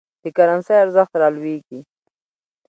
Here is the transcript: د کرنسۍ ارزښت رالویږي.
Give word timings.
د 0.23 0.23
کرنسۍ 0.37 0.75
ارزښت 0.83 1.13
رالویږي. 1.21 1.79